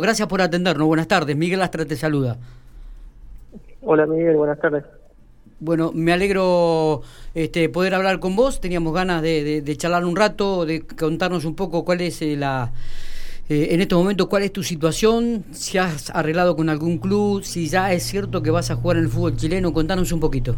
[0.00, 0.86] Gracias por atendernos.
[0.86, 1.36] Buenas tardes.
[1.36, 2.38] Miguel Astra te saluda.
[3.82, 4.84] Hola Miguel, buenas tardes.
[5.58, 7.02] Bueno, me alegro
[7.34, 8.60] este, poder hablar con vos.
[8.60, 12.72] Teníamos ganas de, charlar un rato, de contarnos un poco cuál es eh, la,
[13.48, 17.68] eh, en este momento cuál es tu situación, si has arreglado con algún club, si
[17.68, 19.72] ya es cierto que vas a jugar en el fútbol chileno.
[19.72, 20.56] Contanos un poquito.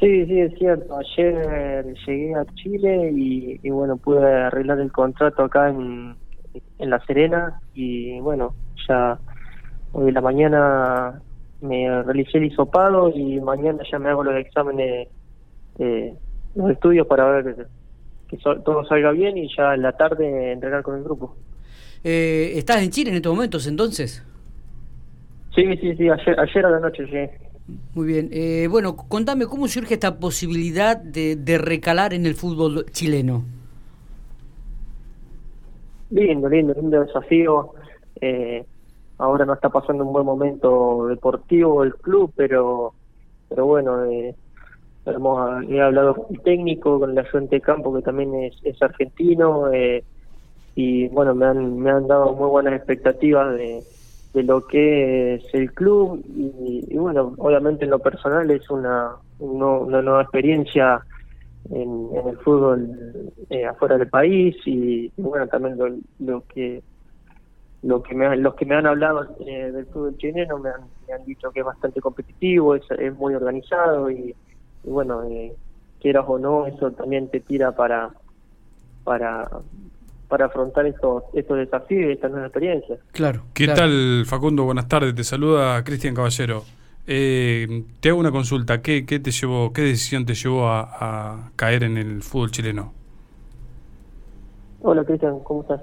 [0.00, 0.96] Sí, sí, es cierto.
[0.96, 6.14] Ayer llegué a Chile y, y bueno, pude arreglar el contrato acá en,
[6.78, 8.54] en La Serena y bueno,
[8.88, 9.18] ya
[9.92, 11.22] hoy en la mañana
[11.60, 15.08] me realicé el hisopado y mañana ya me hago los exámenes,
[15.78, 16.14] eh,
[16.54, 17.66] los estudios para ver
[18.28, 21.34] que todo salga bien y ya en la tarde entrenar con el grupo.
[22.04, 24.24] Eh, ¿Estás en Chile en estos momentos entonces?
[25.54, 27.30] Sí, sí, sí, ayer, ayer a la noche llegué.
[27.94, 28.28] Muy bien.
[28.32, 33.44] Eh, bueno, contame, ¿cómo surge esta posibilidad de, de recalar en el fútbol chileno?
[36.10, 37.74] Lindo, lindo, lindo desafío.
[38.20, 38.64] Eh,
[39.18, 42.94] ahora no está pasando un buen momento deportivo el club, pero
[43.48, 44.34] pero bueno, eh,
[45.06, 48.80] hemos, he hablado con el técnico, con el ayudante de campo que también es, es
[48.82, 50.04] argentino eh,
[50.74, 53.82] y bueno, me han, me han dado muy buenas expectativas de,
[54.34, 60.02] de lo que es el club y, bueno, obviamente en lo personal es una, una
[60.02, 61.00] nueva experiencia
[61.70, 65.76] en, el fútbol eh, afuera del país y, bueno también
[66.18, 66.82] lo, que
[67.82, 71.14] lo que me, los que me han hablado eh, del fútbol chileno me han, me
[71.14, 74.34] han, dicho que es bastante competitivo es, es muy organizado y,
[74.84, 75.54] bueno eh,
[76.00, 78.10] quieras o no eso también te tira para
[79.04, 79.48] para
[80.28, 85.14] para afrontar estos estos desafíos y estas nuevas experiencias claro qué tal Facundo buenas tardes
[85.14, 86.62] te saluda Cristian Caballero
[87.08, 88.82] eh, te hago una consulta.
[88.82, 92.92] ¿Qué, qué, te llevó, qué decisión te llevó a, caer en el fútbol chileno?
[94.82, 95.80] Hola Cristian, ¿cómo estás?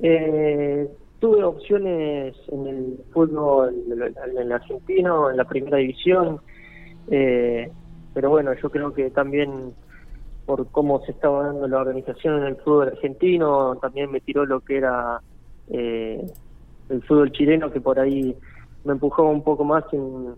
[0.00, 0.88] Eh,
[1.20, 6.40] tuve opciones en el fútbol en el argentino, en la primera división,
[7.10, 7.70] eh,
[8.14, 9.74] pero bueno, yo creo que también
[10.46, 14.60] por cómo se estaba dando la organización en el fútbol argentino, también me tiró lo
[14.60, 15.20] que era
[15.68, 16.26] eh,
[16.88, 18.34] el fútbol chileno, que por ahí
[18.88, 20.34] me empujó un poco más en,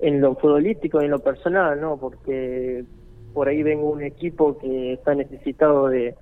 [0.00, 1.96] en lo futbolístico y en lo personal, ¿no?
[1.96, 2.84] Porque
[3.32, 6.14] por ahí vengo un equipo que está necesitado de,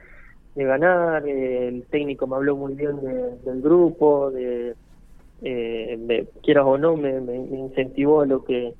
[0.54, 3.00] ganar, el técnico me habló muy bien
[3.44, 4.76] del grupo, de,
[5.42, 8.72] eh, quieras o no, me, me, incentivó a lo que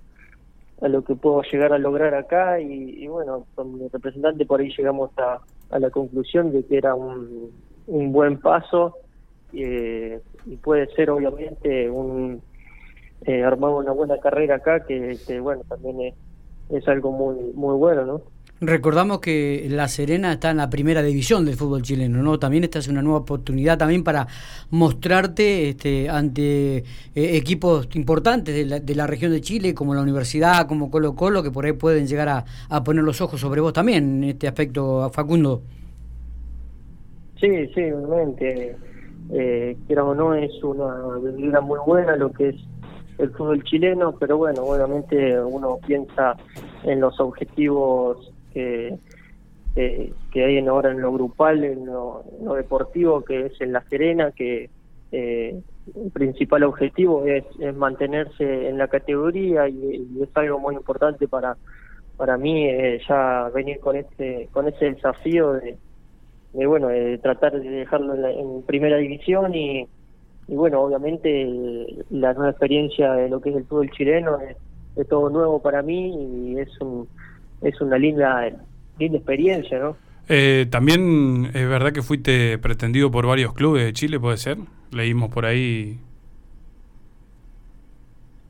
[0.80, 4.72] a lo que puedo llegar a lograr acá y, bueno, con mi representante por ahí
[4.76, 5.40] llegamos a,
[5.70, 7.50] a la conclusión de que era un,
[7.88, 8.94] un buen paso
[9.56, 12.42] eh, y puede ser obviamente un
[13.26, 16.14] eh, una buena carrera acá que, bueno también es,
[16.70, 18.22] es, algo muy muy bueno no
[18.60, 22.38] Recordamos que La Serena está en la primera división del fútbol chileno, ¿no?
[22.38, 24.28] También esta es una nueva oportunidad también para
[24.70, 26.84] mostrarte este, ante eh,
[27.14, 31.42] equipos importantes de la, de la, región de Chile, como la Universidad, como Colo Colo,
[31.42, 34.46] que por ahí pueden llegar a, a poner los ojos sobre vos también en este
[34.46, 35.62] aspecto, Facundo.
[37.40, 38.76] Sí, sí, obviamente
[39.32, 42.56] eh, o no, es una bebida muy buena lo que es
[43.18, 46.36] el fútbol chileno, pero bueno, obviamente uno piensa
[46.82, 48.98] en los objetivos que,
[49.74, 52.24] que hay ahora en lo grupal, en lo,
[52.56, 54.68] deportivo, que es en La Serena, que
[55.12, 55.60] eh,
[55.94, 57.44] el principal objetivo es,
[57.76, 61.56] mantenerse en la categoría y, es algo muy importante para
[62.16, 65.76] para mí eh, ya venir con este con ese desafío de,
[66.54, 69.86] de bueno, de tratar de dejarlo en, primera división y,
[70.46, 74.56] bueno, obviamente la nueva experiencia de lo que es el fútbol chileno es,
[75.08, 77.08] todo nuevo para mí y es un,
[77.62, 78.48] es una linda
[78.96, 79.96] linda experiencia, ¿no?
[80.28, 84.58] Eh, también es verdad que fuiste pretendido por varios clubes de Chile, ¿puede ser?
[84.92, 85.98] Leímos por ahí.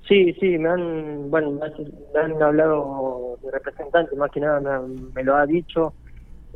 [0.06, 5.24] Sí, sí, me han, bueno, me han, hablado de representante, más que nada me, me
[5.24, 5.94] lo ha dicho.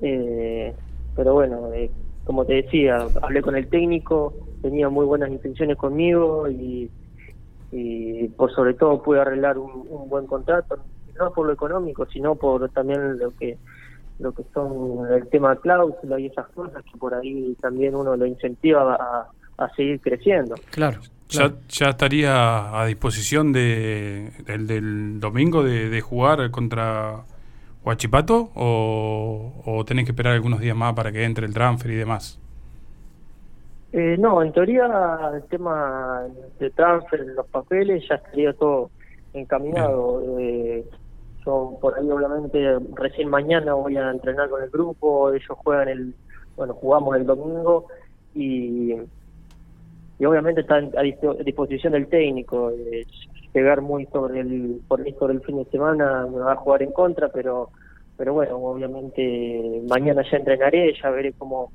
[0.01, 0.58] Eh,
[1.19, 1.91] pero bueno, eh,
[2.23, 6.89] como te decía, hablé con el técnico, tenía muy buenas intenciones conmigo y,
[8.37, 10.79] por sobre todo pude arreglar un, buen contrato,
[11.19, 13.59] no por lo económico, sino por también lo que
[14.21, 18.17] lo que son el tema de cláusula y esas cosas que por ahí también uno
[18.17, 18.95] lo incentiva
[19.59, 20.55] a, seguir creciendo.
[20.71, 21.01] Claro.
[21.29, 27.25] ¿Ya, ¿Ya, estaría a disposición de, del, del domingo de, de jugar contra
[27.85, 31.97] Huachipato o, o tenés que esperar algunos días más para que entre el transfer y
[31.97, 32.41] demás?
[33.93, 34.87] Eh, no, en teoría
[35.35, 36.27] el tema
[36.59, 38.91] de transfer, los papeles, ya estaría todo
[39.33, 40.39] encaminado.
[40.39, 40.85] Eh,
[41.45, 46.15] yo por ahí obviamente recién mañana voy a entrenar con el grupo, ellos juegan el,
[46.57, 47.87] bueno, jugamos el domingo
[48.35, 48.95] y,
[50.25, 51.03] obviamente está a
[51.45, 52.71] disposición del técnico.
[53.55, 56.83] Llegar muy sobre el, por el, sobre el fin de semana me va a jugar
[56.83, 57.71] en contra, pero
[58.19, 61.71] pero bueno, obviamente mañana ya entrenaré, ya veré cómo,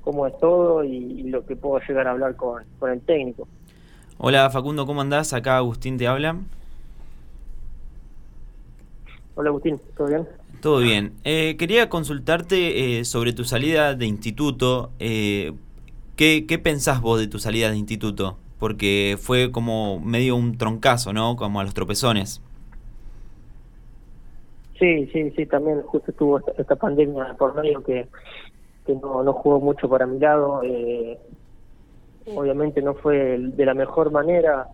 [0.00, 3.46] cómo es todo y, lo que puedo llegar a hablar con, con el técnico.
[4.16, 5.34] Hola Facundo, ¿cómo andás?
[5.34, 6.38] Acá Agustín te habla.
[9.34, 10.28] Hola Agustín, ¿todo bien?
[10.62, 11.12] Todo bien.
[11.24, 14.92] Eh, quería consultarte eh, sobre tu salida de instituto.
[14.98, 15.52] Eh,
[16.16, 18.38] ¿qué, ¿Qué pensás vos de tu salida de instituto?
[18.62, 21.34] Porque fue como medio un troncazo, ¿no?
[21.34, 22.40] Como a los tropezones.
[24.78, 28.06] Sí, sí, sí, también justo estuvo esta, pandemia por medio que,
[28.86, 30.62] no, no jugó mucho para mi lado.
[32.36, 34.68] obviamente no fue de la mejor manera,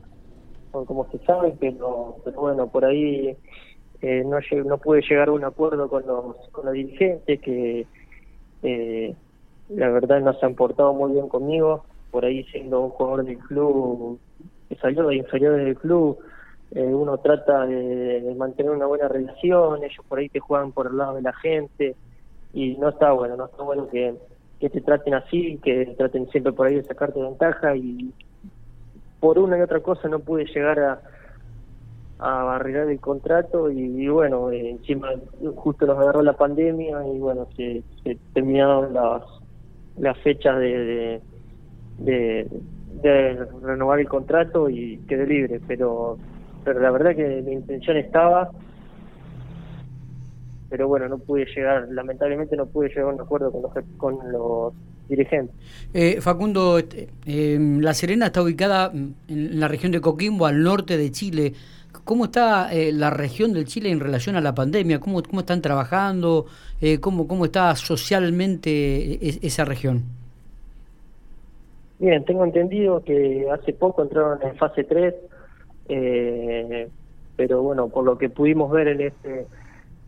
[0.70, 3.38] como se sabe, pero, pero bueno, por ahí
[4.02, 4.36] eh, no,
[4.66, 7.86] no pude llegar a un acuerdo con los, con los dirigentes que
[8.64, 9.14] eh,
[9.70, 13.38] la verdad no se han portado muy bien conmigo, por ahí siendo un jugador del
[13.38, 14.18] club
[14.68, 16.18] que salió de inferior del club,
[16.72, 20.96] eh, uno trata de, mantener una buena relación, ellos por ahí te juegan por el
[20.96, 21.96] lado de la gente
[22.52, 24.14] y no está bueno, no está bueno que,
[24.60, 28.12] que te traten así, que traten siempre por ahí de sacarte ventaja y
[29.20, 31.00] por una y otra cosa no pude llegar a
[32.18, 35.12] a barrerar el contrato y, bueno, eh, encima
[35.54, 37.82] justo nos agarró la pandemia y bueno, se,
[38.34, 39.22] terminaron las,
[39.96, 41.20] las fechas de,
[41.98, 42.48] de,
[43.62, 46.18] renovar el contrato y quedé libre, pero,
[46.64, 48.50] pero la verdad que mi intención estaba,
[50.68, 54.32] pero bueno, no pude llegar, lamentablemente no pude llegar a un acuerdo con los, con
[54.32, 54.74] los
[55.08, 55.54] dirigentes.
[55.94, 61.10] Eh, Facundo, eh, La Serena está ubicada en la región de Coquimbo, al norte de
[61.10, 61.54] Chile.
[62.04, 65.00] ¿Cómo está eh, la región del Chile en relación a la pandemia?
[65.00, 66.46] ¿Cómo, cómo están trabajando?
[66.80, 68.70] Eh, ¿cómo, ¿Cómo está socialmente
[69.14, 70.17] e, esa región?
[71.98, 75.14] Bien, tengo entendido que hace poco entraron en fase 3,
[75.88, 76.88] eh,
[77.36, 79.46] pero bueno, por lo que pudimos ver en este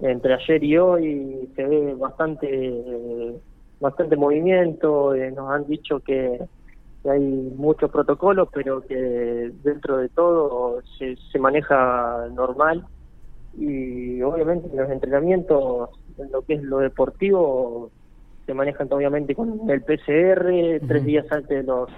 [0.01, 3.35] entre ayer y hoy se ve bastante
[3.81, 6.41] bastante movimiento, nos han dicho que
[7.03, 12.87] que hay muchos protocolos, pero que dentro de todo se, se maneja normal.
[13.57, 17.91] Y obviamente los entrenamientos, en lo que es lo deportivo,
[18.51, 21.89] se manejan obviamente con el PCR tres días antes de los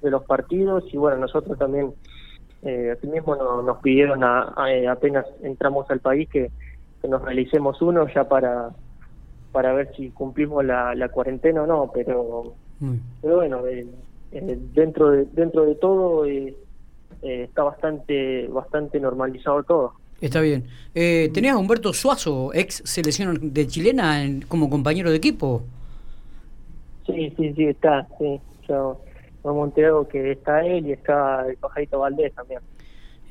[0.00, 1.92] de los partidos y bueno nosotros también
[2.62, 4.54] eh, aquí mismo nos pidieron a,
[4.90, 6.50] apenas entramos al país que,
[7.06, 8.70] nos realicemos uno ya para
[9.52, 12.54] para ver si cumplimos la, la cuarentena o no pero
[13.20, 13.86] pero bueno eh,
[14.32, 16.54] eh, dentro de dentro de todo eh,
[17.20, 19.92] eh, está bastante bastante normalizado todo.
[20.20, 20.64] Está bien.
[20.94, 25.62] Eh, ¿Tenías a Humberto Suazo, ex selección de chilena, como compañero de equipo?
[27.08, 28.06] Sí, sí, sí, está.
[28.18, 28.40] Sí.
[28.68, 29.00] Yo
[29.44, 32.60] me que está él y está el pajarito Valdés también.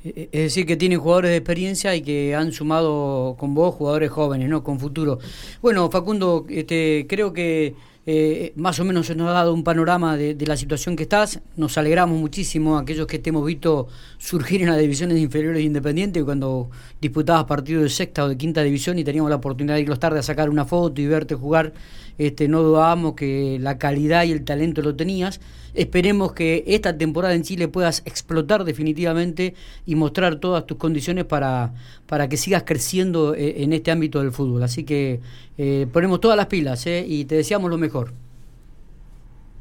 [0.04, 4.50] Es decir, que tienen jugadores de experiencia y que han sumado con vos jugadores jóvenes,
[4.50, 4.64] ¿no?
[4.64, 5.20] Con futuro.
[5.62, 7.76] Bueno, Facundo, este, creo que
[8.10, 11.42] eh, más o menos se nos ha dado un panorama de, la situación que estás.
[11.58, 16.70] Nos alegramos muchísimo aquellos que te hemos visto surgir en las divisiones inferiores independientes cuando
[17.02, 20.20] disputabas partidos de sexta o de quinta división y teníamos la oportunidad de irlos tarde
[20.20, 21.74] a sacar una foto y verte jugar.
[22.18, 25.42] Este, no dudábamos que la calidad y el talento lo tenías.
[25.74, 29.54] Esperemos que esta temporada en Chile puedas explotar definitivamente
[29.86, 31.74] y mostrar todas tus condiciones para,
[32.08, 34.64] para que sigas creciendo eh, en este ámbito del fútbol.
[34.64, 35.20] Así que
[35.58, 37.97] eh, ponemos todas las pilas y te deseamos lo mejor.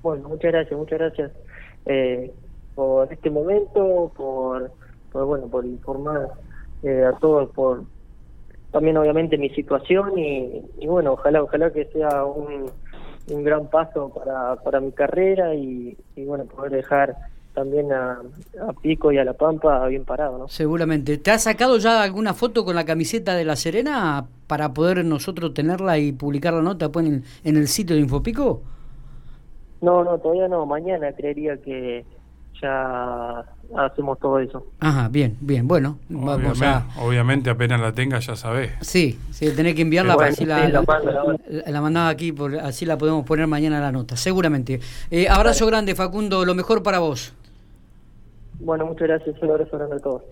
[0.03, 1.33] Bueno, muchas gracias, muchas gracias
[2.75, 4.71] por este momento, por,
[5.13, 6.29] bueno, por informar
[6.85, 7.85] a todos, por
[8.71, 12.71] también obviamente mi situación y, y bueno, ojalá, ojalá que sea un
[13.31, 17.17] un gran paso para, para mi carrera y, bueno, poder dejar
[17.57, 18.21] también a,
[18.83, 20.49] Pico y a La Pampa bien parado, ¿no?
[20.49, 21.17] Seguramente.
[21.17, 25.55] ¿Te has sacado ya alguna foto con la camiseta de La Serena para poder nosotros
[25.55, 28.61] tenerla y publicar la nota pues, en, en el sitio de Infopico?
[29.81, 30.67] No, no, todavía no.
[30.67, 32.05] Mañana creería que
[32.61, 33.45] ya
[33.77, 34.67] hacemos todo eso.
[34.81, 35.67] Ajá, bien, bien.
[35.67, 36.87] Bueno, obviamente, vamos a...
[37.01, 38.73] Obviamente apenas la tenga ya sabés.
[38.81, 43.25] Sí, sí, tenés que enviarla para así la, la, mandaba aquí, por, así la podemos
[43.25, 44.81] poner mañana la nota, seguramente.
[45.11, 47.35] Eh, abrazo grande, Facundo, lo mejor para vos.
[48.59, 50.23] Bueno, muchas gracias, un abrazo grande a todos.